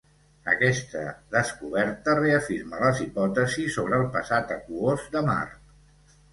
Aquesta 0.51 1.03
descoberta 1.35 2.15
reafirma 2.21 2.81
les 2.85 3.03
hipòtesis 3.05 3.79
sobre 3.79 4.01
el 4.01 4.09
passat 4.19 4.57
aquós 4.59 5.09
de 5.15 5.27
Mart. 5.33 6.15